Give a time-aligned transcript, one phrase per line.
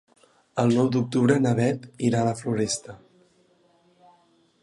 [0.61, 2.95] El nou d'octubre na Beth irà a la Floresta.